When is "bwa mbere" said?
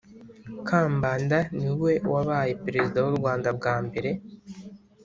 3.57-4.09